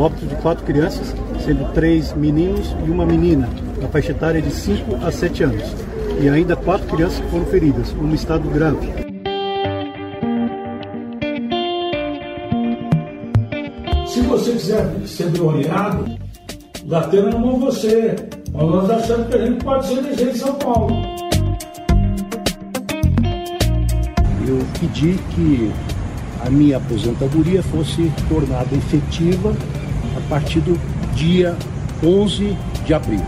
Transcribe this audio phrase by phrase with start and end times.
[0.00, 1.14] óbito de quatro crianças,
[1.44, 3.48] sendo três meninos e uma menina,
[3.80, 5.64] na faixa etária de 5 a 7 anos.
[6.20, 8.88] E ainda quatro crianças foram feridas, um estado grave.
[14.06, 16.04] Se você quiser ser olhado,
[16.84, 18.16] da Atena não é você.
[18.52, 20.96] Mas nós achamos que a gente pode ser eleger em São Paulo.
[24.46, 25.72] Eu pedi que
[26.44, 29.54] a minha aposentadoria fosse tornada efetiva
[30.30, 30.78] partir do
[31.12, 31.56] dia
[32.04, 33.20] 11 de abril.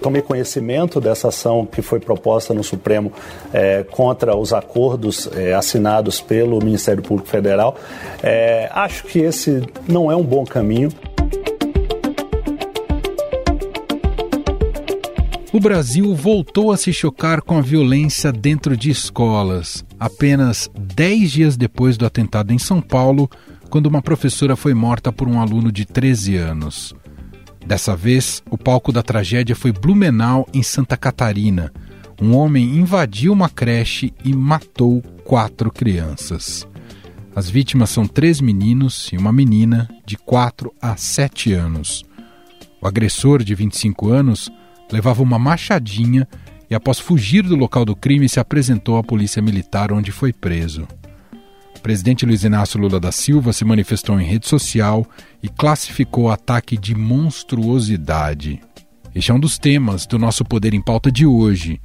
[0.00, 3.12] Tomei conhecimento dessa ação que foi proposta no Supremo
[3.52, 7.76] é, contra os acordos é, assinados pelo Ministério Público Federal.
[8.22, 10.90] É, acho que esse não é um bom caminho.
[15.52, 21.56] O Brasil voltou a se chocar com a violência dentro de escolas, apenas 10 dias
[21.56, 23.28] depois do atentado em São Paulo,
[23.70, 26.94] quando uma professora foi morta por um aluno de 13 anos.
[27.66, 31.72] Dessa vez, o palco da tragédia foi Blumenau, em Santa Catarina.
[32.20, 36.68] Um homem invadiu uma creche e matou quatro crianças.
[37.34, 42.04] As vítimas são três meninos e uma menina de 4 a 7 anos.
[42.80, 44.50] O agressor, de 25 anos,
[44.92, 46.28] levava uma machadinha
[46.70, 50.86] e, após fugir do local do crime, se apresentou à polícia militar, onde foi preso.
[51.84, 55.06] Presidente Luiz Inácio Lula da Silva se manifestou em rede social
[55.42, 58.58] e classificou o ataque de monstruosidade.
[59.14, 61.78] Este é um dos temas do nosso Poder em Pauta de hoje.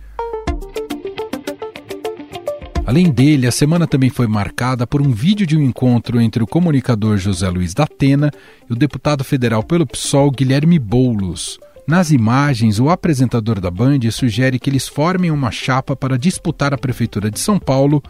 [2.86, 6.48] Além dele, a semana também foi marcada por um vídeo de um encontro entre o
[6.48, 8.32] comunicador José Luiz da Atena
[8.70, 11.60] e o deputado federal pelo PSOL Guilherme Boulos.
[11.86, 16.78] Nas imagens, o apresentador da Band sugere que eles formem uma chapa para disputar a
[16.78, 18.02] Prefeitura de São Paulo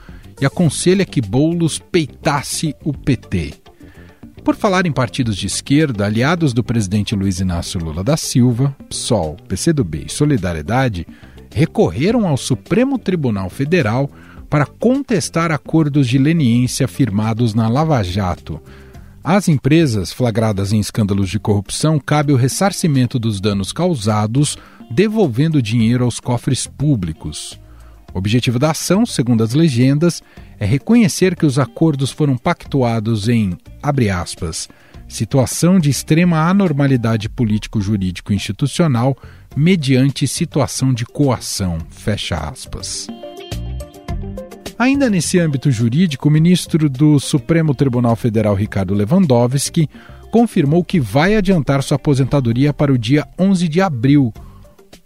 [0.42, 3.54] e aconselha que Boulos peitasse o PT.
[4.44, 9.36] Por falar em partidos de esquerda, aliados do presidente Luiz Inácio Lula da Silva, PSOL,
[9.48, 11.06] PCdoB e Solidariedade,
[11.54, 14.10] recorreram ao Supremo Tribunal Federal
[14.50, 18.62] para contestar acordos de leniência firmados na Lava Jato
[19.24, 24.58] às empresas flagradas em escândalos de corrupção cabe o ressarcimento dos danos causados,
[24.90, 27.60] devolvendo dinheiro aos cofres públicos.
[28.14, 30.22] O objetivo da ação, segundo as legendas,
[30.60, 34.68] é reconhecer que os acordos foram pactuados em, abre aspas,
[35.08, 39.18] situação de extrema anormalidade político-jurídico-institucional
[39.56, 43.08] mediante situação de coação, fecha aspas.
[44.78, 49.90] Ainda nesse âmbito jurídico, o ministro do Supremo Tribunal Federal, Ricardo Lewandowski,
[50.32, 54.34] confirmou que vai adiantar sua aposentadoria para o dia 11 de abril.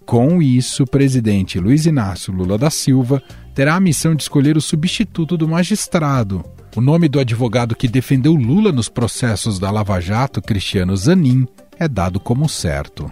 [0.06, 3.22] Com isso, o presidente Luiz Inácio Lula da Silva
[3.56, 6.44] terá a missão de escolher o substituto do magistrado.
[6.76, 11.48] O nome do advogado que defendeu Lula nos processos da Lava Jato, Cristiano Zanin,
[11.80, 13.12] é dado como certo.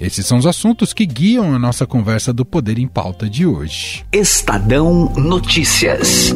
[0.00, 4.04] Esses são os assuntos que guiam a nossa conversa do Poder em Pauta de hoje.
[4.12, 6.32] Estadão Notícias.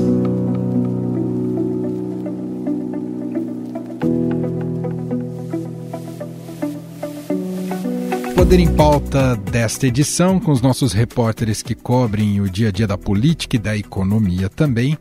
[8.44, 12.87] Poder em Pauta desta edição, com os nossos repórteres que cobrem o dia a dia
[12.87, 14.99] da política e da economia também.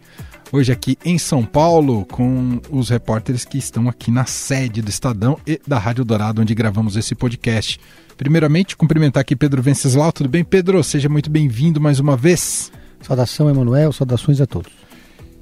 [0.50, 5.38] Hoje aqui em São Paulo, com os repórteres que estão aqui na sede do Estadão
[5.46, 7.82] e da Rádio Dourado, onde gravamos esse podcast.
[8.16, 10.14] Primeiramente, cumprimentar aqui Pedro Venceslau.
[10.14, 10.82] Tudo bem, Pedro?
[10.82, 12.72] Seja muito bem-vindo mais uma vez.
[13.02, 13.92] Saudação, Emanuel.
[13.92, 14.72] Saudações a todos.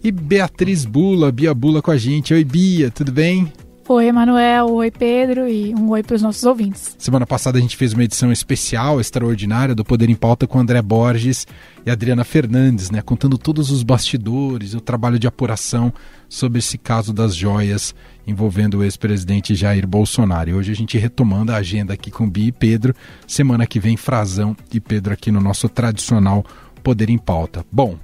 [0.04, 2.34] E Beatriz Bula, Bia Bula com a gente.
[2.34, 3.54] Oi, Bia, tudo bem?
[3.94, 4.68] Oi, Emanuel.
[4.68, 5.50] Oi, Pedro.
[5.50, 6.96] E um oi para os nossos ouvintes.
[6.98, 10.82] Semana passada a gente fez uma edição especial, extraordinária, do Poder em Pauta com André
[10.82, 11.46] Borges
[11.86, 13.02] e Adriana Fernandes, né?
[13.02, 15.94] Contando todos os bastidores, o trabalho de apuração
[16.30, 17.94] sobre esse caso das joias
[18.26, 20.52] envolvendo o ex-presidente Jair Bolsonaro.
[20.52, 22.96] E hoje a gente retomando a agenda aqui com Bia e Pedro.
[23.28, 26.46] Semana que vem, Frazão e Pedro aqui no nosso tradicional
[26.82, 27.66] Poder em Pauta.
[27.70, 27.98] Bom,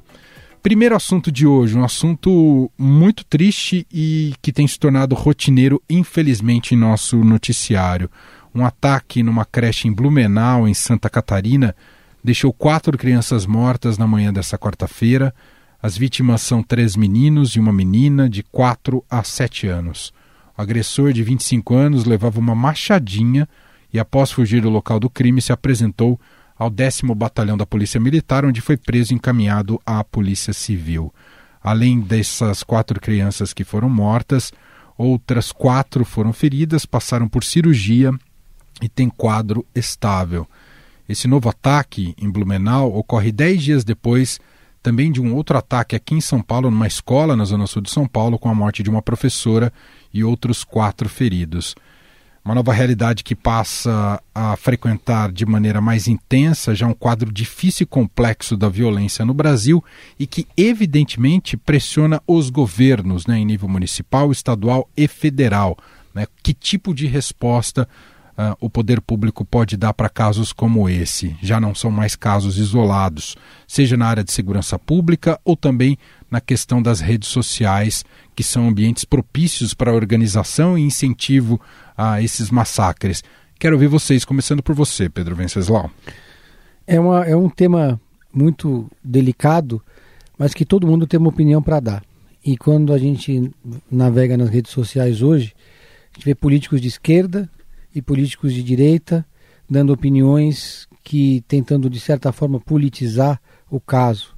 [0.62, 6.74] primeiro assunto de hoje, um assunto muito triste e que tem se tornado rotineiro, infelizmente,
[6.74, 8.10] em nosso noticiário.
[8.54, 11.76] Um ataque numa creche em Blumenau, em Santa Catarina,
[12.24, 15.34] deixou quatro crianças mortas na manhã dessa quarta-feira.
[15.82, 20.12] As vítimas são três meninos e uma menina de 4 a 7 anos.
[20.58, 23.48] O agressor, de 25 anos, levava uma machadinha
[23.94, 26.20] e, após fugir do local do crime, se apresentou
[26.58, 31.14] ao 10 Batalhão da Polícia Militar, onde foi preso e encaminhado à Polícia Civil.
[31.62, 34.52] Além dessas quatro crianças que foram mortas,
[34.98, 38.12] outras quatro foram feridas, passaram por cirurgia
[38.82, 40.48] e têm quadro estável.
[41.08, 44.40] Esse novo ataque em Blumenau ocorre dez dias depois
[44.82, 47.92] também de um outro ataque aqui em São Paulo, numa escola na Zona Sul de
[47.92, 49.72] São Paulo, com a morte de uma professora
[50.14, 51.76] e outros quatro feridos.
[52.48, 57.84] Uma nova realidade que passa a frequentar de maneira mais intensa já um quadro difícil
[57.84, 59.84] e complexo da violência no Brasil
[60.18, 65.78] e que, evidentemente, pressiona os governos né, em nível municipal, estadual e federal.
[66.16, 66.26] Né?
[66.42, 67.86] Que tipo de resposta
[68.38, 71.36] uh, o poder público pode dar para casos como esse?
[71.42, 73.36] Já não são mais casos isolados,
[73.68, 75.98] seja na área de segurança pública ou também
[76.30, 78.04] na questão das redes sociais,
[78.36, 81.60] que são ambientes propícios para a organização e incentivo
[81.98, 83.24] a esses massacres.
[83.60, 85.90] Quero ouvir vocês, começando por você, Pedro Venceslau.
[86.86, 88.00] É, uma, é um tema
[88.34, 89.82] muito delicado,
[90.38, 92.04] mas que todo mundo tem uma opinião para dar.
[92.46, 93.52] E quando a gente
[93.92, 95.56] navega nas redes sociais hoje,
[96.12, 97.50] a gente vê políticos de esquerda
[97.94, 99.26] e políticos de direita
[99.70, 104.37] dando opiniões que tentando de certa forma politizar o caso.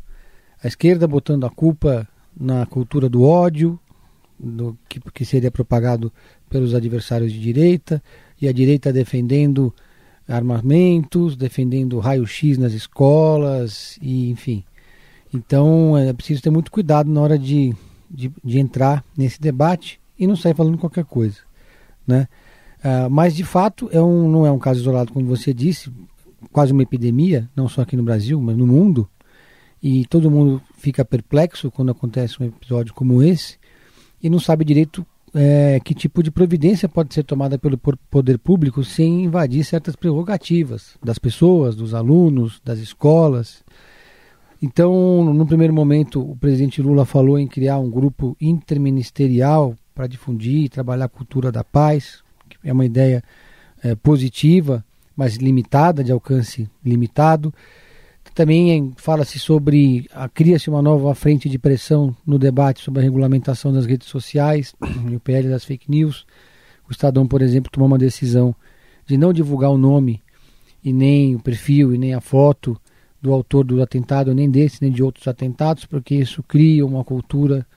[0.63, 2.07] A esquerda botando a culpa
[2.39, 3.79] na cultura do ódio,
[4.39, 6.11] do, que, que seria propagado
[6.49, 8.01] pelos adversários de direita,
[8.41, 9.73] e a direita defendendo
[10.27, 14.63] armamentos, defendendo raio-x nas escolas, e enfim.
[15.33, 17.73] Então é preciso ter muito cuidado na hora de,
[18.09, 21.37] de, de entrar nesse debate e não sair falando qualquer coisa.
[22.05, 22.27] Né?
[22.79, 25.91] Uh, mas de fato é um, não é um caso isolado, como você disse,
[26.51, 29.07] quase uma epidemia, não só aqui no Brasil, mas no mundo.
[29.81, 33.57] E todo mundo fica perplexo quando acontece um episódio como esse
[34.21, 37.77] e não sabe direito é, que tipo de providência pode ser tomada pelo
[38.09, 43.63] poder público sem invadir certas prerrogativas das pessoas, dos alunos, das escolas.
[44.61, 50.65] Então, no primeiro momento, o presidente Lula falou em criar um grupo interministerial para difundir
[50.65, 53.23] e trabalhar a cultura da paz, que é uma ideia
[53.81, 54.83] é, positiva,
[55.15, 57.53] mas limitada, de alcance limitado.
[58.39, 60.09] Também fala-se sobre.
[60.33, 64.73] cria-se uma nova frente de pressão no debate sobre a regulamentação das redes sociais
[65.11, 66.25] e o PL das fake news.
[66.87, 68.55] O Estadão, por exemplo, tomou uma decisão
[69.05, 70.23] de não divulgar o nome
[70.81, 72.79] e nem o perfil e nem a foto
[73.21, 77.67] do autor do atentado, nem desse, nem de outros atentados, porque isso cria uma cultura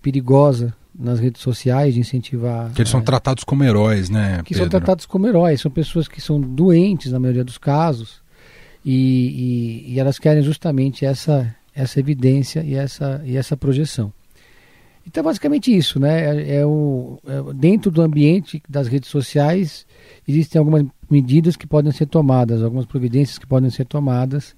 [0.00, 2.70] perigosa nas redes sociais de incentivar.
[2.72, 4.42] Que eles são é, tratados como heróis, né?
[4.44, 4.58] Que Pedro?
[4.58, 8.22] são tratados como heróis, são pessoas que são doentes na maioria dos casos
[8.84, 14.12] e, e, e elas querem justamente essa, essa evidência e essa, e essa projeção.
[15.06, 16.36] Então, basicamente isso, né?
[16.36, 19.86] É, é o, é, dentro do ambiente das redes sociais,
[20.26, 24.54] existem algumas medidas que podem ser tomadas, algumas providências que podem ser tomadas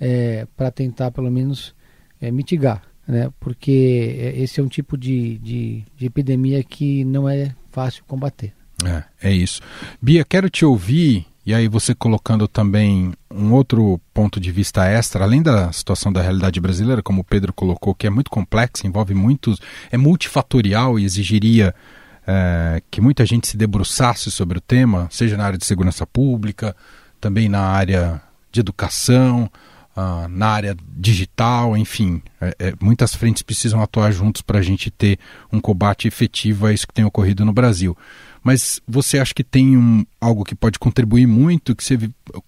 [0.00, 1.74] é, para tentar, pelo menos,
[2.20, 3.32] é, mitigar, né?
[3.40, 8.52] Porque é, esse é um tipo de, de, de epidemia que não é fácil combater.
[8.84, 9.60] É, é isso.
[10.00, 15.24] Bia, quero te ouvir e aí você colocando também um outro ponto de vista extra,
[15.24, 19.14] além da situação da realidade brasileira, como o Pedro colocou, que é muito complexa, envolve
[19.14, 19.58] muitos,
[19.90, 21.74] é multifatorial e exigiria
[22.26, 26.76] é, que muita gente se debruçasse sobre o tema, seja na área de segurança pública,
[27.20, 28.20] também na área
[28.52, 29.50] de educação,
[29.96, 34.90] uh, na área digital, enfim, é, é, muitas frentes precisam atuar juntos para a gente
[34.90, 35.18] ter
[35.52, 37.96] um combate efetivo a isso que tem ocorrido no Brasil
[38.42, 41.98] mas você acha que tem um, algo que pode contribuir muito, que você,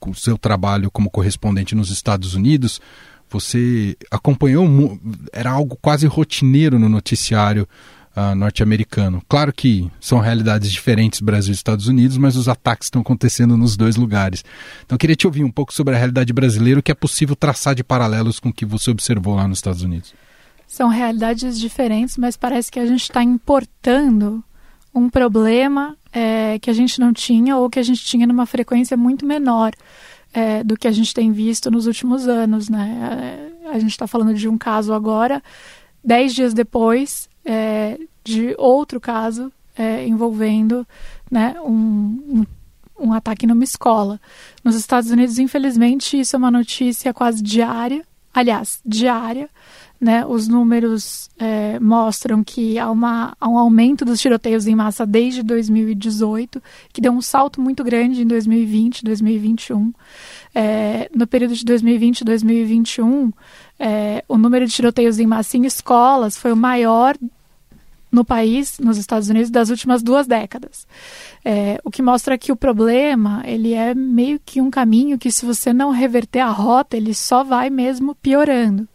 [0.00, 2.81] com o seu trabalho como correspondente nos Estados Unidos,
[3.29, 4.99] você acompanhou,
[5.33, 7.67] era algo quase rotineiro no noticiário
[8.17, 9.22] uh, norte-americano.
[9.29, 13.77] Claro que são realidades diferentes Brasil e Estados Unidos, mas os ataques estão acontecendo nos
[13.77, 14.44] dois lugares.
[14.84, 17.75] Então queria te ouvir um pouco sobre a realidade brasileira, o que é possível traçar
[17.75, 20.15] de paralelos com o que você observou lá nos Estados Unidos.
[20.67, 24.43] São realidades diferentes, mas parece que a gente está importando
[24.94, 28.96] um problema é, que a gente não tinha ou que a gente tinha numa frequência
[28.96, 29.72] muito menor
[30.32, 32.69] é, do que a gente tem visto nos últimos anos.
[32.69, 33.53] Né?
[33.65, 35.43] É, a gente está falando de um caso agora,
[36.05, 40.87] dez dias depois é, de outro caso é, envolvendo
[41.31, 42.44] né, um,
[42.99, 44.20] um, um ataque numa escola.
[44.63, 49.49] Nos Estados Unidos, infelizmente, isso é uma notícia quase diária aliás, diária,
[50.03, 55.06] né, os números é, mostram que há, uma, há um aumento dos tiroteios em massa
[55.06, 56.61] desde 2018,
[56.93, 59.93] que deu um salto muito grande em 2020, 2021.
[60.53, 63.32] É, no período de 2020 e 2021,
[63.79, 67.17] é, o número de tiroteios em massa em escolas foi o maior
[68.11, 70.87] no país, nos Estados Unidos, das últimas duas décadas.
[71.44, 75.47] É, o que mostra que o problema ele é meio que um caminho que, se
[75.47, 78.87] você não reverter a rota, ele só vai mesmo piorando.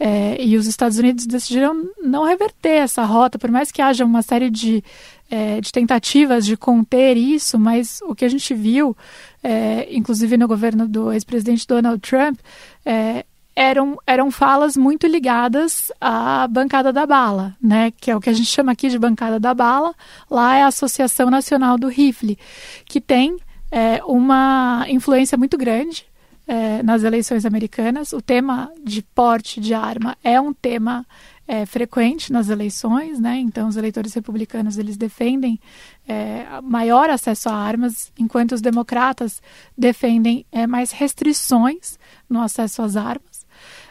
[0.00, 4.22] É, e os Estados Unidos decidiram não reverter essa rota, por mais que haja uma
[4.22, 4.82] série de,
[5.28, 8.96] é, de tentativas de conter isso, mas o que a gente viu,
[9.42, 12.38] é, inclusive no governo do ex-presidente Donald Trump,
[12.86, 13.24] é,
[13.56, 17.90] eram, eram falas muito ligadas à bancada da bala, né?
[17.90, 19.92] Que é o que a gente chama aqui de bancada da bala.
[20.30, 22.38] Lá é a Associação Nacional do Rifle,
[22.84, 23.36] que tem
[23.68, 26.07] é, uma influência muito grande
[26.48, 28.14] é, nas eleições americanas.
[28.14, 31.06] O tema de porte de arma é um tema
[31.46, 33.38] é, frequente nas eleições, né?
[33.38, 35.60] Então, os eleitores republicanos eles defendem
[36.08, 39.42] é, maior acesso a armas, enquanto os democratas
[39.76, 43.46] defendem é, mais restrições no acesso às armas.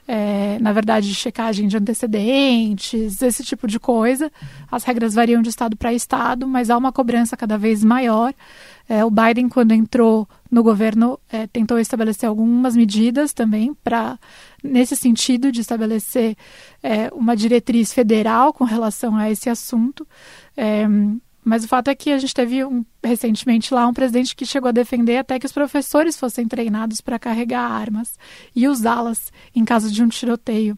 [0.10, 4.32] É, na verdade, checagem de antecedentes, esse tipo de coisa.
[4.72, 8.34] As regras variam de estado para estado, mas há uma cobrança cada vez maior.
[8.90, 14.18] É, o Biden, quando entrou no governo, é, tentou estabelecer algumas medidas também para
[14.64, 16.36] nesse sentido de estabelecer
[16.82, 20.08] é, uma diretriz federal com relação a esse assunto.
[20.56, 20.86] É,
[21.44, 24.68] mas o fato é que a gente teve um, recentemente lá um presidente que chegou
[24.68, 28.20] a defender até que os professores fossem treinados para carregar armas
[28.54, 30.78] e usá-las em caso de um tiroteio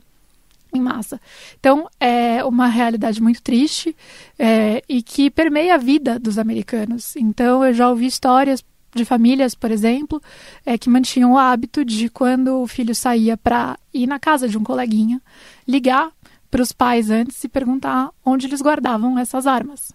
[0.73, 1.19] em massa.
[1.59, 3.95] Então, é uma realidade muito triste
[4.37, 7.15] é, e que permeia a vida dos americanos.
[7.15, 10.21] Então, eu já ouvi histórias de famílias, por exemplo,
[10.65, 14.57] é, que mantinham o hábito de quando o filho saía para ir na casa de
[14.57, 15.21] um coleguinha,
[15.67, 16.11] ligar
[16.49, 19.91] para os pais antes e perguntar onde eles guardavam essas armas.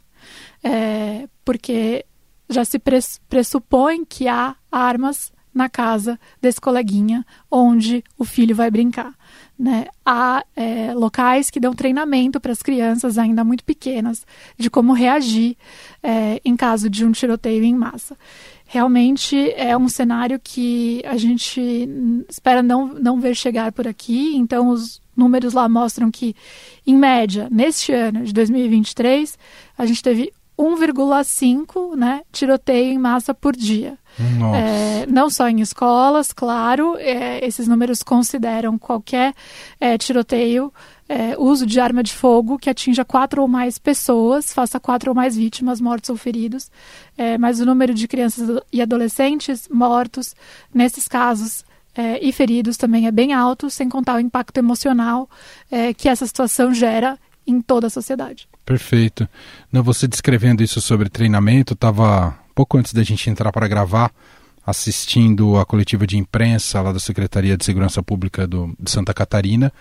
[0.62, 2.06] É, porque
[2.48, 2.80] já se
[3.28, 9.14] pressupõe que há armas na casa desse coleguinha onde o filho vai brincar.
[9.56, 9.86] Né?
[10.04, 14.26] Há é, locais que dão treinamento para as crianças ainda muito pequenas
[14.58, 15.56] de como reagir
[16.02, 18.16] é, em caso de um tiroteio em massa
[18.66, 21.88] realmente é um cenário que a gente
[22.28, 24.34] espera não, não ver chegar por aqui.
[24.36, 26.34] Então, os números lá mostram que,
[26.86, 29.38] em média, neste ano de 2023,
[29.78, 33.98] a gente teve 1,5 né, tiroteio em massa por dia.
[34.54, 39.34] É, não só em escolas, claro, é, esses números consideram qualquer
[39.80, 40.72] é, tiroteio
[41.08, 45.14] é, uso de arma de fogo que atinja quatro ou mais pessoas, faça quatro ou
[45.14, 46.70] mais vítimas, mortos ou feridos.
[47.18, 50.34] É, mas o número de crianças e adolescentes mortos,
[50.72, 55.28] nesses casos, é, e feridos também é bem alto, sem contar o impacto emocional
[55.70, 58.48] é, que essa situação gera em toda a sociedade.
[58.64, 59.28] Perfeito.
[59.70, 64.10] Não, você descrevendo isso sobre treinamento, estava pouco antes da gente entrar para gravar,
[64.66, 69.72] assistindo a coletiva de imprensa lá da Secretaria de Segurança Pública do, de Santa Catarina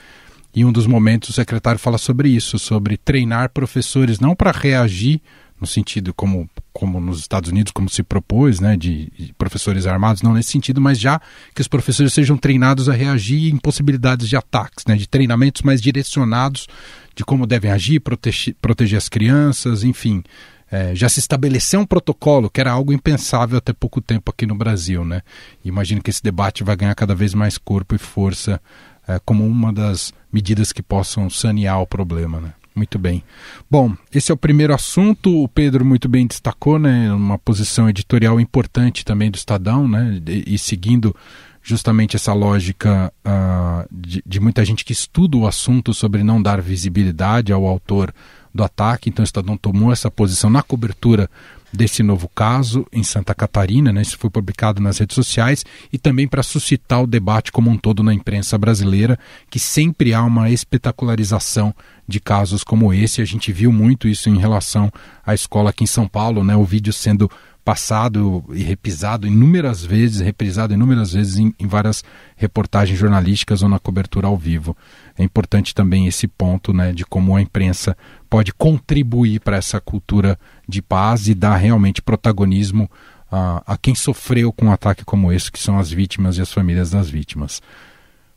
[0.56, 5.22] e um dos momentos o secretário fala sobre isso, sobre treinar professores não para reagir
[5.63, 10.22] no sentido como, como nos Estados Unidos, como se propôs, né, de, de, professores armados,
[10.22, 11.22] não nesse sentido, mas já
[11.55, 15.82] que os professores sejam treinados a reagir em possibilidades de ataques, né, de treinamentos mais
[15.82, 16.67] direcionados
[17.15, 20.22] de como devem agir, proteger, proteger as crianças, enfim.
[20.70, 24.55] É, já se estabeleceu um protocolo que era algo impensável até pouco tempo aqui no
[24.55, 25.22] Brasil, né?
[25.63, 28.60] Imagino que esse debate vai ganhar cada vez mais corpo e força
[29.08, 32.41] é, como uma das medidas que possam sanear o problema.
[32.41, 32.53] Né?
[32.75, 33.24] Muito bem.
[33.70, 35.44] Bom, esse é o primeiro assunto.
[35.44, 37.13] O Pedro muito bem destacou, né?
[37.13, 40.20] Uma posição editorial importante também do Estadão, né?
[40.27, 41.15] E, e seguindo
[41.62, 46.62] justamente essa lógica uh, de, de, muita gente que estuda o assunto sobre não dar
[46.62, 48.13] visibilidade ao autor
[48.53, 49.10] do ataque.
[49.10, 51.30] Então, o Estadão tomou essa posição na cobertura
[51.74, 54.01] desse novo caso em Santa Catarina, né?
[54.03, 58.03] Isso foi publicado nas redes sociais e também para suscitar o debate como um todo
[58.03, 59.18] na imprensa brasileira,
[59.50, 61.74] que sempre há uma espetacularização
[62.08, 63.22] de casos como esse.
[63.22, 64.92] A gente viu muito isso em relação
[65.25, 66.56] à escola aqui em São Paulo, né?
[66.56, 67.30] O vídeo sendo
[67.63, 72.03] passado e repisado inúmeras vezes, reprisado inúmeras vezes em, em, várias
[72.36, 74.75] reportagens jornalísticas ou na cobertura ao vivo.
[75.18, 77.96] É importante também esse ponto né, de como a imprensa
[78.30, 82.89] pode contribuir para essa cultura de paz e dar realmente protagonismo
[83.32, 86.51] a, a quem sofreu com um ataque como esse, que são as vítimas e as
[86.51, 87.62] famílias das vítimas.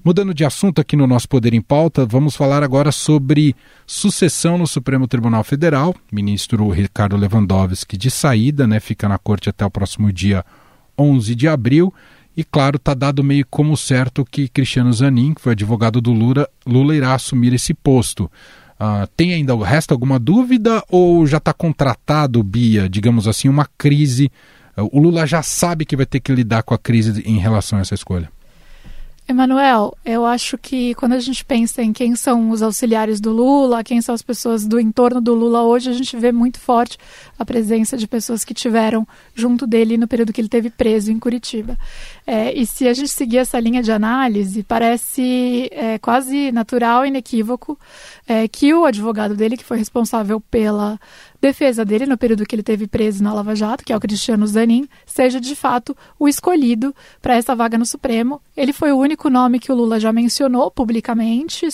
[0.07, 4.67] Mudando de assunto aqui no nosso Poder em Pauta, vamos falar agora sobre sucessão no
[4.67, 5.95] Supremo Tribunal Federal.
[6.13, 10.45] Ministro Ricardo Lewandowski de saída, né, fica na corte até o próximo dia
[10.97, 11.93] 11 de abril.
[12.37, 16.49] E claro, está dado meio como certo que Cristiano Zanin, que foi advogado do Lula,
[16.65, 18.31] Lula irá assumir esse posto.
[18.79, 24.31] Uh, tem ainda, resta alguma dúvida ou já está contratado, Bia, digamos assim, uma crise?
[24.77, 27.79] Uh, o Lula já sabe que vai ter que lidar com a crise em relação
[27.79, 28.31] a essa escolha?
[29.29, 33.83] Emanuel, eu acho que quando a gente pensa em quem são os auxiliares do Lula,
[33.83, 36.97] quem são as pessoas do entorno do Lula hoje, a gente vê muito forte
[37.37, 39.05] a presença de pessoas que tiveram
[39.35, 41.77] junto dele no período que ele teve preso em Curitiba.
[42.25, 47.77] É, e se a gente seguir essa linha de análise, parece é, quase natural inequívoco
[48.27, 50.99] é, que o advogado dele, que foi responsável pela
[51.41, 54.47] defesa dele no período que ele teve preso na Lava Jato, que é o Cristiano
[54.47, 58.41] Zanin, seja de fato o escolhido para essa vaga no Supremo.
[58.57, 61.69] Ele foi o único nome que o Lula já mencionou publicamente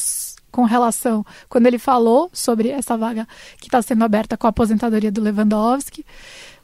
[0.50, 3.26] com relação quando ele falou sobre essa vaga
[3.58, 6.04] que está sendo aberta com a aposentadoria do Lewandowski.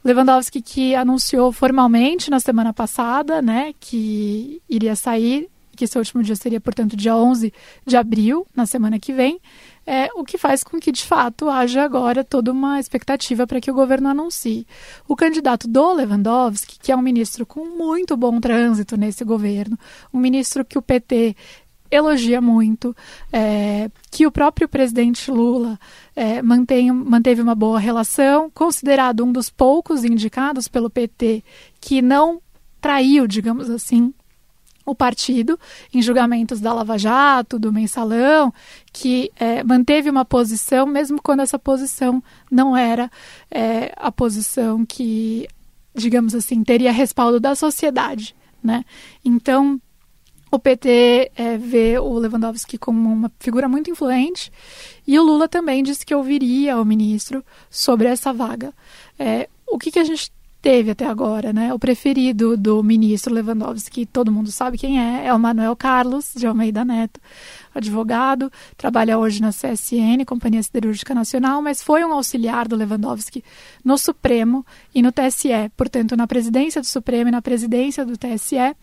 [0.05, 6.35] Lewandowski que anunciou formalmente na semana passada, né, que iria sair, que seu último dia
[6.35, 7.53] seria, portanto, dia 11
[7.85, 9.39] de abril, na semana que vem
[9.89, 13.71] é, o que faz com que, de fato, haja agora toda uma expectativa para que
[13.71, 14.67] o governo anuncie.
[15.07, 19.75] O candidato do Lewandowski, que é um ministro com muito bom trânsito nesse governo,
[20.13, 21.35] um ministro que o PT
[21.89, 22.95] elogia muito,
[23.33, 25.79] é, que o próprio presidente Lula
[26.15, 31.43] é, mantém, manteve uma boa relação, considerado um dos poucos indicados pelo PT
[31.81, 32.39] que não
[32.79, 34.13] traiu, digamos assim,
[34.89, 35.59] o partido
[35.93, 38.53] em julgamentos da Lava Jato, do Mensalão,
[38.91, 43.11] que é, manteve uma posição, mesmo quando essa posição não era
[43.51, 45.47] é, a posição que,
[45.93, 48.35] digamos assim, teria respaldo da sociedade.
[48.63, 48.83] Né?
[49.23, 49.79] Então,
[50.51, 54.51] o PT é, vê o Lewandowski como uma figura muito influente
[55.05, 58.73] e o Lula também disse que ouviria o ministro sobre essa vaga.
[59.17, 60.31] É, o que, que a gente
[60.61, 61.73] teve até agora, né?
[61.73, 66.45] O preferido do ministro Lewandowski, todo mundo sabe quem é, é o Manuel Carlos de
[66.45, 67.19] Almeida Neto,
[67.73, 73.43] advogado, trabalha hoje na CSN, Companhia Siderúrgica Nacional, mas foi um auxiliar do Lewandowski
[73.83, 78.75] no Supremo e no TSE, portanto, na presidência do Supremo e na presidência do TSE,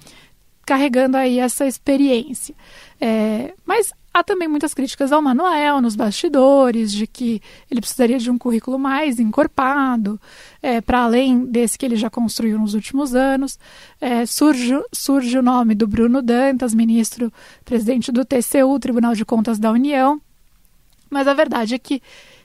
[0.67, 2.55] carregando aí essa experiência.
[3.01, 8.31] É, mas Há também muitas críticas ao Manuel nos bastidores, de que ele precisaria de
[8.31, 10.19] um currículo mais encorpado,
[10.63, 13.59] é, para além desse que ele já construiu nos últimos anos.
[14.01, 17.31] É, surge, surge o nome do Bruno Dantas, ministro,
[17.63, 20.19] presidente do TCU, Tribunal de Contas da União.
[21.11, 22.01] Mas a verdade é que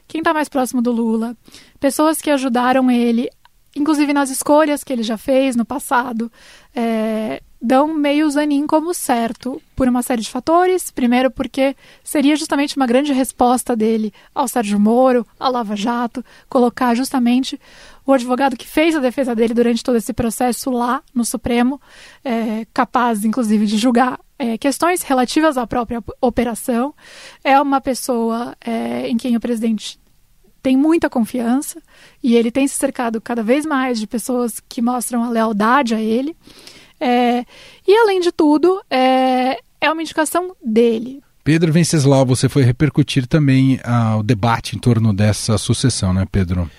[0.09, 1.37] quem está mais próximo do Lula,
[1.79, 3.29] pessoas que ajudaram ele,
[3.73, 6.29] inclusive nas escolhas que ele já fez no passado,
[6.75, 10.89] é, dão meio Zanin como certo, por uma série de fatores.
[10.89, 16.95] Primeiro, porque seria justamente uma grande resposta dele ao Sérgio Moro, ao Lava Jato, colocar
[16.95, 17.59] justamente
[18.05, 21.79] o advogado que fez a defesa dele durante todo esse processo lá no Supremo,
[22.24, 26.95] é, capaz, inclusive, de julgar é, questões relativas à própria operação.
[27.43, 30.00] É uma pessoa é, em quem o presidente
[30.63, 31.81] tem muita confiança
[32.24, 36.01] e ele tem se cercado cada vez mais de pessoas que mostram a lealdade a
[36.01, 36.35] ele.
[37.01, 37.44] É,
[37.87, 41.24] e, além de tudo, é, é uma indicação dele.
[41.44, 46.70] Pedro Venceslau, você foi repercutir também ah, o debate em torno dessa sucessão, né, Pedro?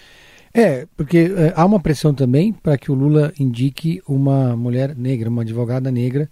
[0.54, 5.28] É, porque é, há uma pressão também para que o Lula indique uma mulher negra,
[5.28, 6.30] uma advogada negra,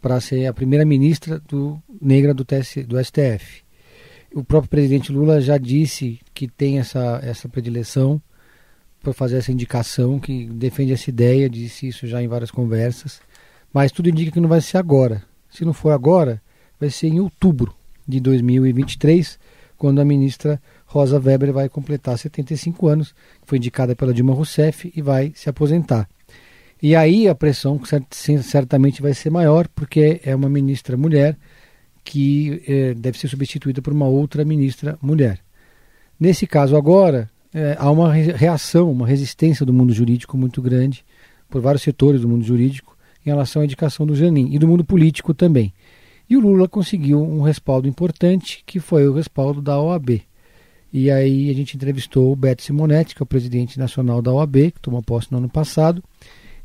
[0.00, 3.64] para ser a primeira ministra do, negra do, TS, do STF.
[4.32, 8.22] O próprio presidente Lula já disse que tem essa, essa predileção
[9.02, 13.20] para fazer essa indicação, que defende essa ideia, disse isso já em várias conversas,
[13.72, 15.22] mas tudo indica que não vai ser agora.
[15.50, 16.42] Se não for agora,
[16.78, 17.74] vai ser em outubro
[18.06, 19.38] de 2023,
[19.76, 25.00] quando a ministra Rosa Weber vai completar 75 anos, foi indicada pela Dilma Rousseff e
[25.00, 26.08] vai se aposentar.
[26.82, 27.80] E aí a pressão
[28.42, 31.36] certamente vai ser maior, porque é uma ministra mulher
[32.04, 35.40] que eh, deve ser substituída por uma outra ministra mulher.
[36.18, 41.04] Nesse caso agora, é, há uma reação, uma resistência do mundo jurídico muito grande,
[41.48, 44.84] por vários setores do mundo jurídico, em relação à indicação do Janin e do mundo
[44.84, 45.72] político também.
[46.28, 50.20] E o Lula conseguiu um respaldo importante, que foi o respaldo da OAB.
[50.92, 54.72] E aí a gente entrevistou o Beto Simonetti, que é o presidente nacional da OAB,
[54.72, 56.02] que tomou posse no ano passado,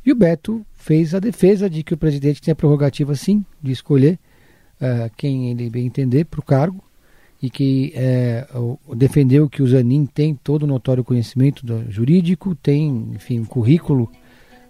[0.04, 3.72] e o Beto fez a defesa de que o presidente tem a prerrogativa, sim, de
[3.72, 4.18] escolher
[4.80, 6.82] uh, quem ele bem entender para o cargo,
[7.44, 8.46] e que é,
[8.96, 14.10] defendeu que o Zanin tem todo o notório conhecimento jurídico, tem, enfim, um currículo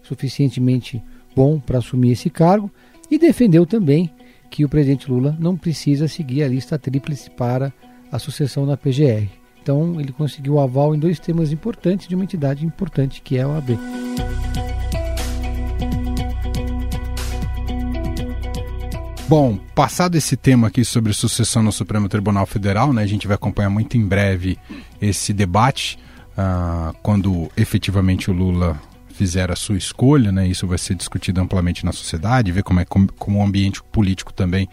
[0.02, 1.00] suficientemente
[1.36, 2.68] bom para assumir esse cargo
[3.08, 4.10] e defendeu também
[4.50, 7.72] que o presidente Lula não precisa seguir a lista tríplice para
[8.10, 9.28] a sucessão na PGR.
[9.62, 13.48] Então ele conseguiu aval em dois temas importantes de uma entidade importante que é a
[13.48, 13.78] OAB.
[19.26, 23.36] Bom, passado esse tema aqui sobre sucessão no Supremo Tribunal Federal, né, a gente vai
[23.36, 24.58] acompanhar muito em breve
[25.00, 25.98] esse debate,
[26.36, 31.86] uh, quando efetivamente o Lula fizer a sua escolha, né, isso vai ser discutido amplamente
[31.86, 34.68] na sociedade, ver como, é, como, como o ambiente político também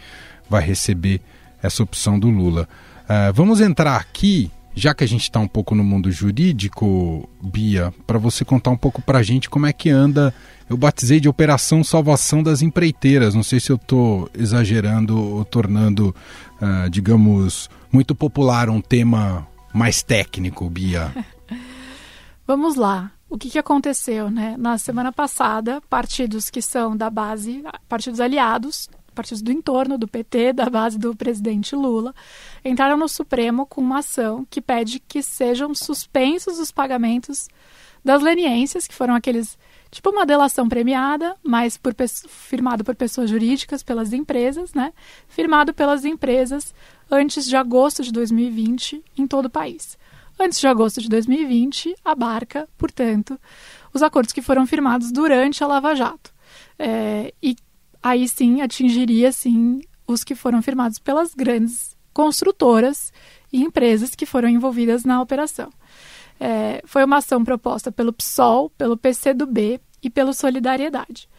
[0.49, 1.21] vai receber
[1.63, 2.67] essa opção do Lula.
[3.03, 7.93] Uh, vamos entrar aqui já que a gente está um pouco no mundo jurídico, Bia,
[8.07, 10.33] para você contar um pouco para a gente como é que anda.
[10.69, 13.35] Eu batizei de Operação Salvação das Empreiteiras.
[13.35, 16.15] Não sei se eu estou exagerando ou tornando,
[16.61, 21.13] uh, digamos, muito popular um tema mais técnico, Bia.
[22.47, 23.11] Vamos lá.
[23.29, 24.55] O que, que aconteceu, né?
[24.57, 30.53] Na semana passada, partidos que são da base, partidos aliados, partidos do entorno do PT,
[30.53, 32.13] da base do presidente Lula,
[32.63, 37.47] entraram no Supremo com uma ação que pede que sejam suspensos os pagamentos
[38.03, 39.57] das leniências, que foram aqueles
[39.91, 41.93] tipo uma delação premiada, mas por,
[42.29, 44.93] firmado por pessoas jurídicas, pelas empresas, né?
[45.27, 46.73] Firmado pelas empresas
[47.09, 49.97] antes de agosto de 2020 em todo o país.
[50.39, 53.39] Antes de agosto de 2020, abarca, portanto,
[53.93, 56.33] os acordos que foram firmados durante a Lava Jato.
[56.79, 57.55] É, e
[58.01, 63.11] aí sim atingiria sim os que foram firmados pelas grandes construtoras
[63.51, 65.69] e empresas que foram envolvidas na operação.
[66.39, 71.29] É, foi uma ação proposta pelo PSOL, pelo PCdoB e pelo Solidariedade.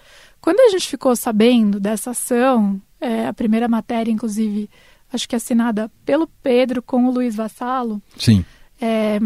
[0.40, 4.70] Quando a gente ficou sabendo dessa ação, é, a primeira matéria, inclusive,
[5.12, 8.01] acho que assinada pelo Pedro com o Luiz Vassalo.
[8.16, 8.44] Sim.
[8.81, 9.18] É,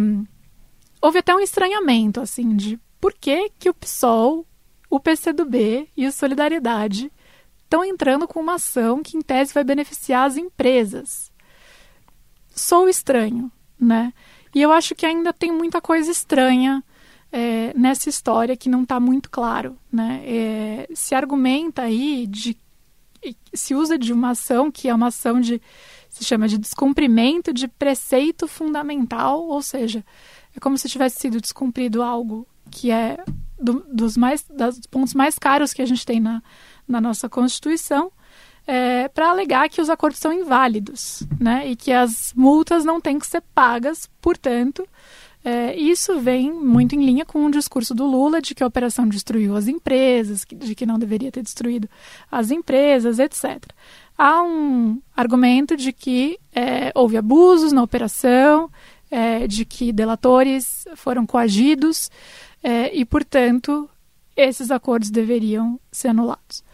[1.01, 4.47] houve até um estranhamento, assim, de por que, que o PSOL,
[4.89, 7.11] o PCdoB e o Solidariedade
[7.67, 11.31] estão entrando com uma ação que, em tese, vai beneficiar as empresas.
[12.55, 14.13] Sou estranho, né?
[14.55, 16.83] E eu acho que ainda tem muita coisa estranha
[17.31, 20.23] é, nessa história que não está muito claro, né?
[20.25, 22.57] É, se argumenta aí de
[23.53, 25.61] se usa de uma ação que é uma ação de
[26.09, 30.05] se chama de descumprimento de preceito fundamental, ou seja,
[30.57, 33.19] é como se tivesse sido descumprido algo que é
[33.61, 36.43] do, dos mais dos pontos mais caros que a gente tem na,
[36.87, 38.11] na nossa Constituição,
[38.67, 41.69] é, para alegar que os acordos são inválidos, né?
[41.69, 44.87] E que as multas não têm que ser pagas, portanto,
[45.45, 49.09] é, isso vem muito em linha com o discurso do Lula de que a operação
[49.09, 51.89] destruiu as empresas, de que não deveria ter destruído
[52.29, 53.63] as empresas, etc.
[54.19, 58.69] Há um argumento de que é, houve abusos na operação,
[59.09, 62.11] é, de que delatores foram coagidos
[62.61, 63.89] é, e, portanto,
[64.37, 66.65] esses acordos deveriam ser anulados.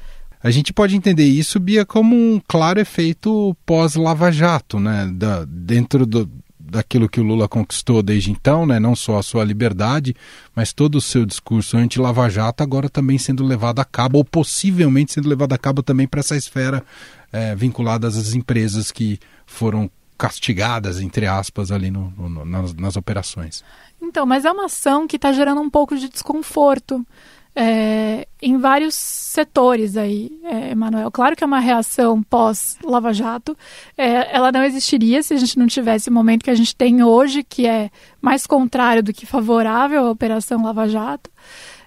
[0.43, 5.09] A gente pode entender isso, Bia, como um claro efeito pós-Lava Jato, né?
[5.15, 6.29] Da, dentro do,
[6.73, 8.81] daquilo que o Lula conquistou desde então, né?
[8.81, 10.17] não só a sua liberdade,
[10.57, 15.13] mas todo o seu discurso anti-Lava Jato agora também sendo levado a cabo, ou possivelmente
[15.13, 16.83] sendo levado a cabo também para essa esfera
[17.31, 23.63] é, vinculada às empresas que foram castigadas, entre aspas, ali no, no, nas, nas operações.
[24.01, 27.05] Então, mas é uma ação que está gerando um pouco de desconforto
[27.55, 31.11] é, em vários setores aí, é, Emanuel.
[31.11, 33.57] Claro que é uma reação pós-Lava Jato.
[33.97, 37.03] É, ela não existiria se a gente não tivesse o momento que a gente tem
[37.03, 41.31] hoje, que é mais contrário do que favorável à Operação Lava Jato.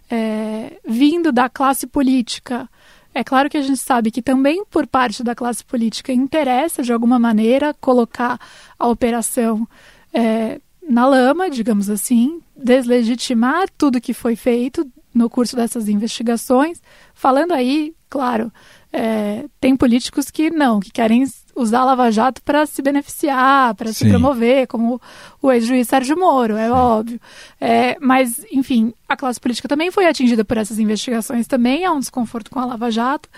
[0.10, 2.69] É, vindo da classe política,
[3.12, 6.93] é claro que a gente sabe que também por parte da classe política interessa, de
[6.93, 8.39] alguma maneira, colocar
[8.78, 9.67] a operação
[10.13, 16.82] é, na lama, digamos assim, deslegitimar tudo que foi feito no curso dessas investigações,
[17.13, 18.51] falando aí, claro,
[18.91, 21.25] é, tem políticos que não, que querem
[21.56, 25.01] usar a Lava Jato para se beneficiar, para se promover, como
[25.41, 26.71] o ex-juiz Sérgio Moro, é Sim.
[26.71, 27.21] óbvio.
[27.60, 31.99] É, mas, enfim, a classe política também foi atingida por essas investigações, também há um
[31.99, 33.30] desconforto com a Lava Jato.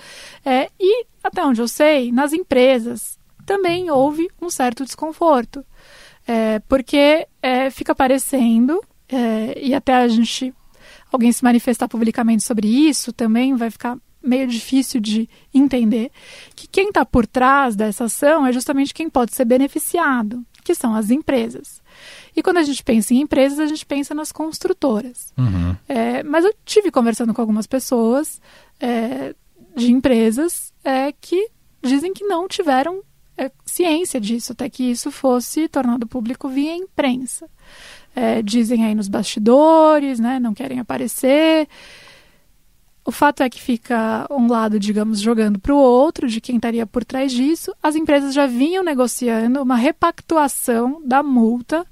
[0.44, 5.64] É, e, até onde eu sei, nas empresas também houve um certo desconforto.
[6.28, 10.54] É, porque é, fica parecendo, é, e até a gente
[11.12, 16.12] alguém se manifestar publicamente sobre isso, também vai ficar meio difícil de entender
[16.56, 20.94] que quem está por trás dessa ação é justamente quem pode ser beneficiado, que são
[20.94, 21.82] as empresas.
[22.36, 25.34] E quando a gente pensa em empresas, a gente pensa nas construtoras.
[25.38, 25.76] Uhum.
[25.88, 28.42] É, mas eu tive conversando com algumas pessoas
[28.80, 29.34] é,
[29.76, 31.50] de empresas é, que
[31.82, 33.02] dizem que não tiveram
[33.38, 37.48] é, ciência disso, até que isso fosse tornado público via imprensa
[38.18, 41.68] é, dizem aí nos bastidores, né, não querem aparecer.
[43.06, 46.86] O fato é que fica um lado, digamos, jogando para o outro, de quem estaria
[46.88, 47.74] por trás disso.
[47.82, 51.86] As empresas já vinham negociando uma repactuação da multa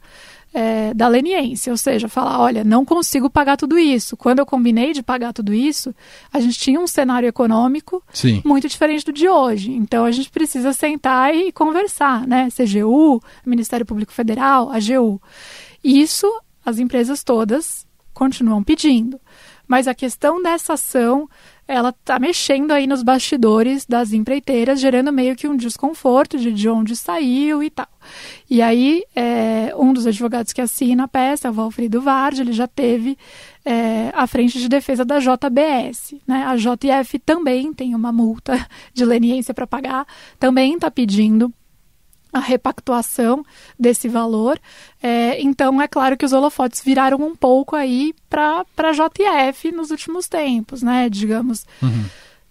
[0.51, 4.17] é, da leniência, ou seja, falar, olha, não consigo pagar tudo isso.
[4.17, 5.93] Quando eu combinei de pagar tudo isso,
[6.33, 8.41] a gente tinha um cenário econômico Sim.
[8.43, 9.71] muito diferente do de hoje.
[9.71, 12.47] Então a gente precisa sentar e conversar, né?
[12.49, 15.21] CGU, Ministério Público Federal, AGU.
[15.85, 16.27] Isso
[16.65, 19.21] as empresas todas continuam pedindo.
[19.67, 21.29] Mas a questão dessa ação
[21.67, 26.69] ela está mexendo aí nos bastidores das empreiteiras, gerando meio que um desconforto de, de
[26.69, 27.87] onde saiu e tal.
[28.47, 32.67] E aí, é, um dos advogados que assina a peça, o Valfrido Vard, ele já
[32.67, 33.17] teve
[33.63, 36.15] é, a frente de defesa da JBS.
[36.27, 36.45] Né?
[36.45, 40.05] A JF também tem uma multa de leniência para pagar,
[40.39, 41.51] também está pedindo
[42.35, 43.45] a repactuação
[43.79, 44.59] desse valor.
[45.01, 49.89] É, então, é claro que os holofotes viraram um pouco aí para a JF nos
[49.89, 51.07] últimos tempos, né?
[51.09, 51.65] Digamos.
[51.81, 52.03] Uhum.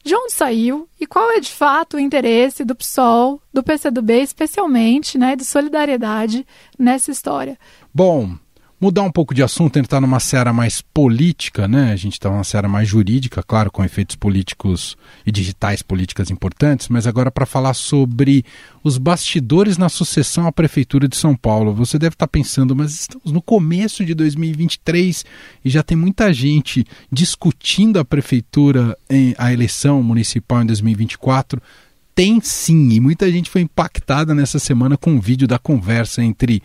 [0.03, 5.17] De onde saiu e qual é de fato o interesse do PSOL, do PCdoB, especialmente,
[5.17, 6.47] né, de solidariedade
[6.79, 7.59] nessa história?
[7.93, 8.37] Bom,
[8.85, 11.91] mudar um pouco de assunto, entrar numa seara mais política, né?
[11.91, 14.95] A gente está numa seara mais jurídica, claro, com efeitos políticos
[15.25, 18.45] e digitais políticas importantes, mas agora para falar sobre
[18.83, 21.73] os bastidores na sucessão à Prefeitura de São Paulo.
[21.73, 25.25] Você deve estar tá pensando, mas estamos no começo de 2023
[25.65, 31.63] e já tem muita gente discutindo a Prefeitura, em, a eleição municipal em 2024
[32.15, 36.63] tem sim, e muita gente foi impactada nessa semana com um vídeo da conversa entre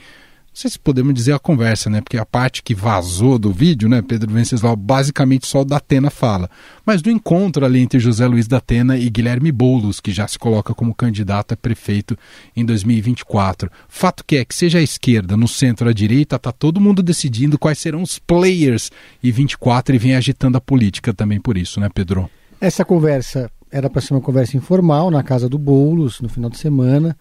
[0.50, 2.02] não sei se podemos dizer a conversa, né?
[2.02, 6.50] Porque a parte que vazou do vídeo, né, Pedro Venceslau, basicamente só o Datena fala.
[6.86, 10.74] Mas do encontro ali entre José Luiz Datena e Guilherme Boulos, que já se coloca
[10.74, 12.18] como candidato a prefeito
[12.56, 13.72] em 2024.
[13.88, 17.58] Fato que é que seja a esquerda, no centro, a direita, tá todo mundo decidindo
[17.58, 21.90] quais serão os players e 24 e vem agitando a política também por isso, né,
[21.94, 22.30] Pedro?
[22.60, 26.58] Essa conversa era para ser uma conversa informal na casa do Boulos no final de
[26.58, 27.16] semana.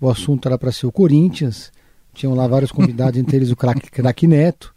[0.00, 1.70] O assunto era para ser o Corinthians
[2.12, 4.74] tinham lá vários convidados, entre eles o craque crack Neto.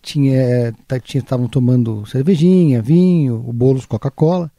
[0.00, 0.74] Tinha,
[1.14, 4.50] estavam tomando cervejinha, vinho, o bolos Coca-Cola.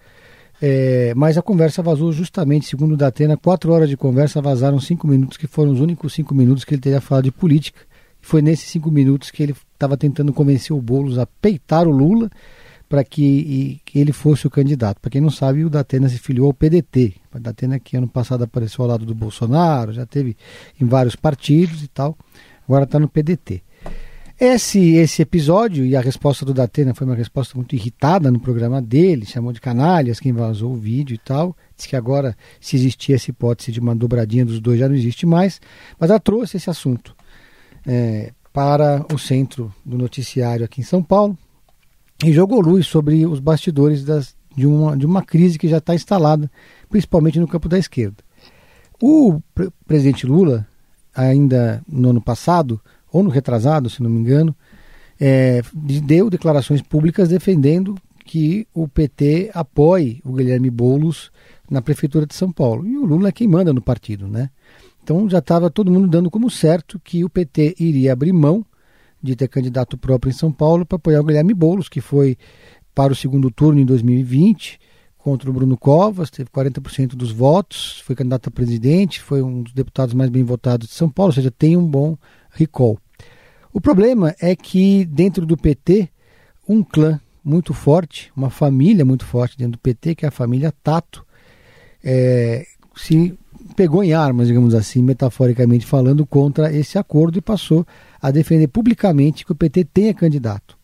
[0.62, 5.06] É, mas a conversa vazou justamente, segundo o Datena, quatro horas de conversa vazaram cinco
[5.06, 7.82] minutos, que foram os únicos cinco minutos que ele teria falado de política.
[8.22, 12.32] Foi nesses cinco minutos que ele estava tentando convencer o Boulos a peitar o Lula
[12.94, 15.00] para que, que, ele fosse o candidato.
[15.02, 17.16] Para quem não sabe, o Datena se filiou ao PDT.
[17.34, 20.38] O Datena que ano passado apareceu ao lado do Bolsonaro, já teve
[20.80, 22.16] em vários partidos e tal.
[22.68, 23.64] Agora está no PDT.
[24.40, 28.80] Esse, esse episódio e a resposta do Datena foi uma resposta muito irritada no programa
[28.80, 31.58] dele, chamou de canalhas quem vazou o vídeo e tal.
[31.76, 35.26] Diz que agora, se existia essa hipótese de uma dobradinha dos dois, já não existe
[35.26, 35.60] mais.
[35.98, 37.16] Mas ela trouxe esse assunto
[37.88, 41.36] é, para o centro do noticiário aqui em São Paulo
[42.24, 45.96] e jogou luz sobre os bastidores das, de, uma, de uma crise que já está
[45.96, 46.50] instalada,
[46.90, 48.18] principalmente no campo da esquerda.
[49.02, 50.68] O pre presidente Lula,
[51.16, 52.80] ainda no ano passado,
[53.12, 54.56] ou no retrasado, se não me engano,
[55.20, 57.96] é, deu declarações públicas defendendo
[58.26, 61.32] que o PT apoie o Guilherme Boulos
[61.70, 62.88] na prefeitura de São Paulo.
[62.88, 64.50] E o Lula é quem manda no partido, né?
[65.04, 68.66] Então já estava todo mundo dando como certo que o PT iria abrir mão
[69.24, 72.38] de ter candidato próprio em São Paulo para apoiar o Guilherme Boulos, que foi
[72.94, 74.80] para o segundo turno em 2020
[75.24, 79.72] contra o Bruno Covas, teve 40% dos votos, foi candidato a presidente, foi um dos
[79.72, 82.18] deputados mais bem votados de São Paulo, ou seja, tem um bom
[82.52, 83.00] recall.
[83.72, 86.10] O problema é que dentro do PT,
[86.68, 90.74] um clã muito forte, uma família muito forte dentro do PT, que é a família
[90.84, 91.26] Tato,
[92.04, 93.38] é, se
[93.74, 97.86] pegou em armas, digamos assim, metaforicamente falando, contra esse acordo e passou
[98.22, 100.78] a defender publicamente que o PT tenha candidato.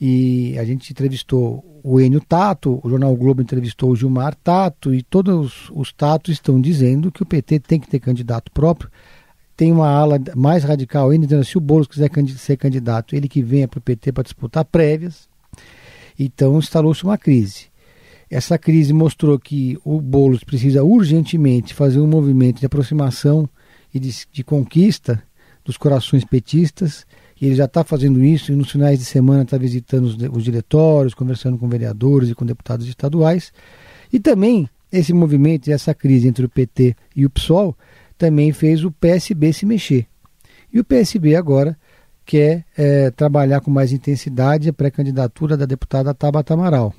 [0.00, 5.02] E a gente entrevistou o Enio Tato, o Jornal Globo entrevistou o Gilmar Tato, e
[5.02, 8.90] todos os Tatos estão dizendo que o PT tem que ter candidato próprio.
[9.56, 13.42] Tem uma ala mais radical ainda, dizendo se o Boulos quiser ser candidato, ele que
[13.42, 15.28] venha para o PT para disputar prévias.
[16.18, 17.66] Então instalou-se uma crise.
[18.30, 23.48] Essa crise mostrou que o Boulos precisa urgentemente fazer um movimento de aproximação
[23.94, 25.22] e de, de conquista
[25.64, 27.06] dos corações petistas,
[27.40, 30.44] e ele já está fazendo isso, e nos finais de semana está visitando os, os
[30.44, 33.52] diretórios, conversando com vereadores e com deputados estaduais.
[34.12, 37.76] E também esse movimento e essa crise entre o PT e o PSOL
[38.16, 40.06] também fez o PSB se mexer.
[40.72, 41.76] E o PSB agora
[42.24, 46.94] quer é, trabalhar com mais intensidade a pré-candidatura da deputada Tabata Amaral.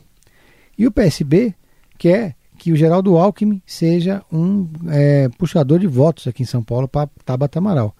[0.77, 1.53] E o PSB
[1.97, 6.87] quer que o Geraldo Alckmin seja um é, puxador de votos aqui em São Paulo
[6.87, 7.95] para Tabata Amaral.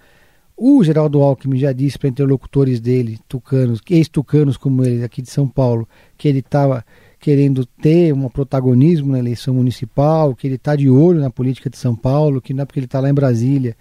[0.56, 5.48] O Geraldo Alckmin já disse para interlocutores dele, tucanos, ex-tucanos como ele aqui de São
[5.48, 5.88] Paulo,
[6.18, 6.84] que ele estava
[7.20, 11.78] querendo ter um protagonismo na eleição municipal, que ele está de olho na política de
[11.78, 13.76] São Paulo, que não é porque ele está lá em Brasília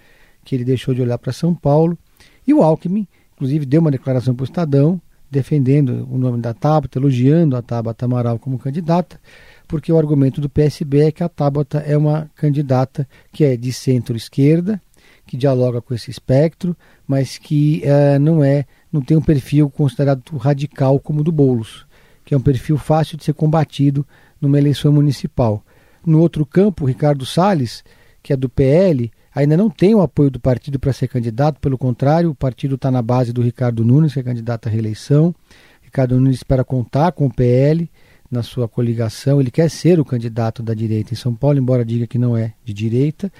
[0.44, 1.98] que ele deixou de olhar para São Paulo.
[2.46, 6.98] E o Alckmin, inclusive, deu uma declaração para o Estadão, defendendo o nome da Tabata,
[6.98, 9.20] elogiando a Tabata Amaral como candidata,
[9.66, 13.72] porque o argumento do PSB é que a Tabata é uma candidata que é de
[13.72, 14.80] centro-esquerda,
[15.26, 20.36] que dialoga com esse espectro, mas que uh, não é, não tem um perfil considerado
[20.36, 21.84] radical como o do Boulos,
[22.24, 24.06] que é um perfil fácil de ser combatido
[24.40, 25.64] numa eleição municipal.
[26.04, 27.82] No outro campo, Ricardo Salles,
[28.22, 31.76] que é do PL, ainda não tem o apoio do partido para ser candidato, pelo
[31.76, 35.34] contrário, o partido está na base do Ricardo Nunes, que é candidato à reeleição.
[35.82, 37.88] Ricardo Nunes espera contar com o PL
[38.30, 42.06] na sua coligação, ele quer ser o candidato da direita em São Paulo, embora diga
[42.06, 43.30] que não é de direita,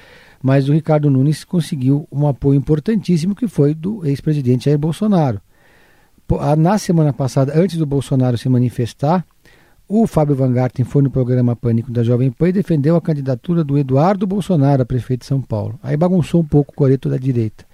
[0.41, 5.41] mas o Ricardo Nunes conseguiu um apoio importantíssimo que foi do ex-presidente Jair Bolsonaro.
[6.59, 9.25] Na semana passada, antes do Bolsonaro se manifestar,
[9.89, 13.63] o Fábio Van Garten foi no programa Pânico da Jovem Pan e defendeu a candidatura
[13.63, 15.79] do Eduardo Bolsonaro a prefeito de São Paulo.
[15.81, 17.65] Aí bagunçou um pouco o coreto da direita.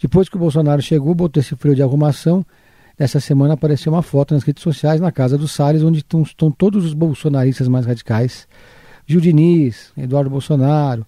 [0.00, 2.44] Depois que o Bolsonaro chegou, botou esse freio de arrumação.
[2.98, 6.50] Essa semana apareceu uma foto nas redes sociais na casa do Salles, onde estão, estão
[6.50, 8.48] todos os bolsonaristas mais radicais.
[9.06, 11.04] Gil Diniz, Eduardo Bolsonaro,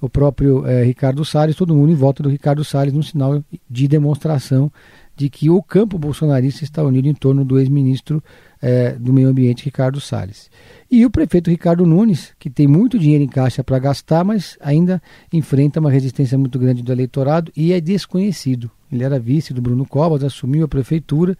[0.00, 3.88] o próprio eh, Ricardo Salles, todo mundo em volta do Ricardo Salles, num sinal de
[3.88, 4.70] demonstração
[5.16, 8.22] de que o campo bolsonarista está unido em torno do ex-ministro
[8.66, 10.50] é, do Meio Ambiente, Ricardo Salles.
[10.90, 15.00] E o prefeito Ricardo Nunes, que tem muito dinheiro em caixa para gastar, mas ainda
[15.32, 18.68] enfrenta uma resistência muito grande do eleitorado e é desconhecido.
[18.90, 21.38] Ele era vice do Bruno Covas, assumiu a prefeitura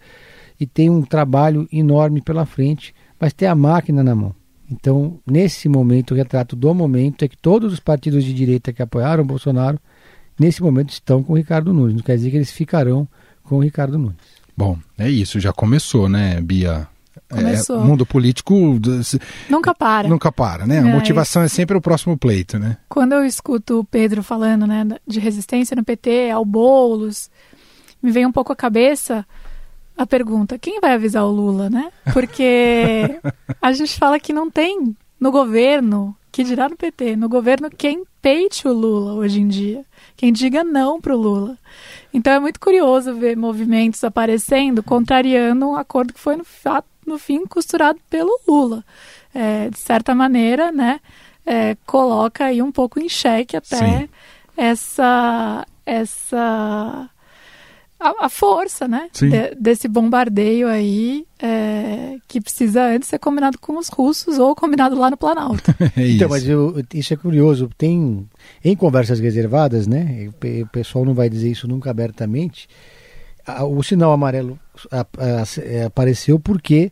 [0.57, 4.33] e tem um trabalho enorme pela frente, mas tem a máquina na mão.
[4.71, 8.81] Então, nesse momento, o retrato do momento é que todos os partidos de direita que
[8.81, 9.77] apoiaram Bolsonaro,
[10.39, 11.95] nesse momento estão com o Ricardo Nunes.
[11.95, 13.05] Não quer dizer que eles ficarão
[13.43, 14.15] com o Ricardo Nunes.
[14.55, 16.87] Bom, é isso, já começou, né, Bia?
[17.29, 17.81] Começou.
[17.81, 18.79] É, mundo político
[19.49, 20.07] nunca para.
[20.07, 20.79] Nunca para, né?
[20.79, 22.77] A É, motivação é sempre o próximo pleito, né?
[22.89, 27.29] Quando eu escuto o Pedro falando né, de resistência no PT, ao Boulos,
[28.01, 29.25] me vem um pouco à cabeça
[29.97, 31.91] a pergunta: quem vai avisar o Lula, né?
[32.13, 33.19] Porque
[33.61, 38.03] a gente fala que não tem no governo, que dirá no PT, no governo quem
[38.21, 39.83] peite o Lula hoje em dia,
[40.15, 41.57] quem diga não para o Lula.
[42.13, 47.17] Então é muito curioso ver movimentos aparecendo contrariando um acordo que foi no, fato, no
[47.17, 48.83] fim costurado pelo Lula.
[49.33, 50.99] É, de certa maneira, né,
[51.45, 54.09] é, coloca aí um pouco em xeque até Sim.
[54.55, 57.09] essa essa
[57.99, 63.77] a, a força, né, de- desse bombardeio aí é, que precisa antes ser combinado com
[63.77, 65.73] os russos ou combinado lá no Planalto.
[65.95, 66.15] É isso.
[66.17, 67.69] Então, mas eu- isso é curioso.
[67.77, 68.27] Tem
[68.63, 70.29] em conversas reservadas, né?
[70.63, 72.67] O pessoal não vai dizer isso nunca abertamente.
[73.69, 74.59] O sinal amarelo
[75.63, 76.91] é, apareceu porque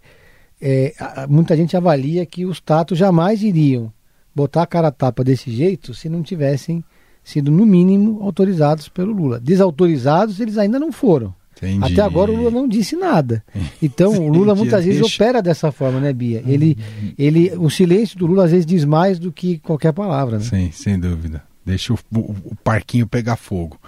[0.61, 0.93] é,
[1.29, 3.91] muita gente avalia que os tatos jamais iriam
[4.33, 6.83] botar a cara a tapa desse jeito se não tivessem
[7.23, 9.39] sido, no mínimo, autorizados pelo Lula.
[9.39, 11.33] Desautorizados, eles ainda não foram.
[11.57, 11.93] Entendi.
[11.93, 13.41] Até agora o Lula não disse nada.
[13.81, 16.43] Então o Lula Entendi, muitas vezes deixa- opera dessa forma, né, Bia?
[16.45, 16.77] Ele,
[17.17, 20.43] ele, o silêncio do Lula às vezes diz mais do que qualquer palavra, né?
[20.43, 21.41] Sim, sem dúvida.
[21.65, 23.79] Deixa o, o- o parquinho pegar fogo.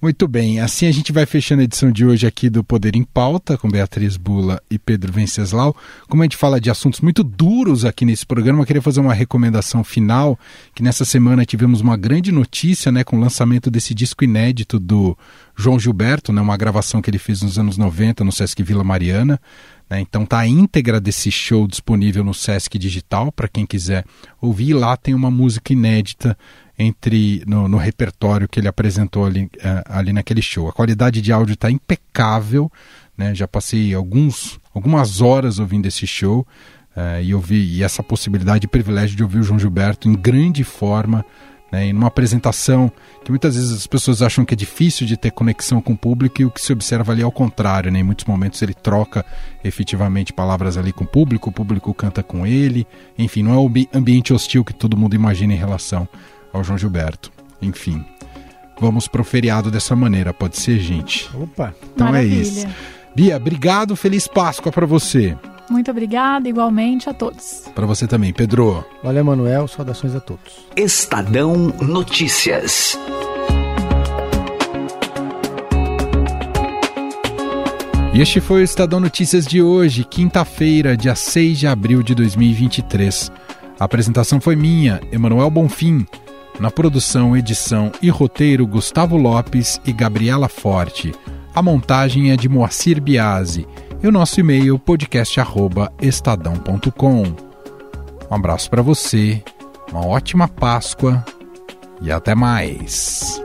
[0.00, 3.04] Muito bem, assim a gente vai fechando a edição de hoje aqui do Poder em
[3.04, 5.76] Pauta, com Beatriz Bula e Pedro Venceslau.
[6.08, 9.14] Como a gente fala de assuntos muito duros aqui nesse programa, eu queria fazer uma
[9.14, 10.36] recomendação final,
[10.74, 15.16] que nessa semana tivemos uma grande notícia, né, com o lançamento desse disco inédito do
[15.56, 19.40] João Gilberto, né, uma gravação que ele fez nos anos 90 no Sesc Vila Mariana.
[19.88, 24.04] né, então tá a íntegra desse show disponível no Sesc Digital, para quem quiser
[24.40, 24.72] ouvir.
[24.74, 26.36] Lá tem uma música inédita
[26.78, 30.68] entre no, no repertório que ele apresentou ali, eh, ali naquele show.
[30.68, 32.70] A qualidade de áudio está impecável,
[33.16, 33.34] né?
[33.34, 36.46] Já passei alguns, algumas horas ouvindo esse show
[36.96, 40.64] eh, e ouvi e essa possibilidade e privilégio de ouvir o João Gilberto em grande
[40.64, 41.24] forma,
[41.70, 41.86] né?
[41.86, 42.90] Em uma apresentação
[43.22, 46.42] que muitas vezes as pessoas acham que é difícil de ter conexão com o público
[46.42, 48.00] e o que se observa ali é o contrário, né?
[48.00, 49.24] Em muitos momentos ele troca
[49.62, 52.86] efetivamente palavras ali com o público, o público canta com ele,
[53.18, 56.08] enfim, não é o ambi- ambiente hostil que todo mundo imagina em relação
[56.52, 57.32] ao João Gilberto.
[57.60, 58.04] Enfim,
[58.80, 61.30] vamos pro feriado dessa maneira, pode ser, gente?
[61.36, 61.74] Opa!
[61.94, 62.34] Então Maravilha.
[62.34, 62.66] é isso.
[63.14, 65.36] Bia, obrigado, feliz Páscoa para você.
[65.70, 67.64] Muito obrigada, igualmente a todos.
[67.74, 68.84] Para você também, Pedro.
[69.02, 69.66] Valeu, Manuel.
[69.68, 70.66] Saudações a todos.
[70.76, 72.98] Estadão Notícias.
[78.14, 83.32] E este foi o Estadão Notícias de hoje, quinta-feira, dia 6 de abril de 2023.
[83.80, 86.06] A apresentação foi minha, Emanuel Bonfim.
[86.62, 91.12] Na produção, edição e roteiro, Gustavo Lopes e Gabriela Forte.
[91.52, 93.66] A montagem é de Moacir Biasi.
[94.00, 97.22] E o nosso e-mail, podcast.estadão.com.
[98.30, 99.42] Um abraço para você,
[99.90, 101.24] uma ótima Páscoa
[102.00, 103.42] e até mais.